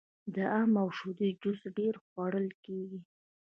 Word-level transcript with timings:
د 0.35 0.35
ام 0.59 0.71
او 0.81 0.87
شیدو 0.97 1.27
جوس 1.41 1.59
ډیر 1.77 1.93
خوړل 2.05 2.47
کیږي. 2.63 2.99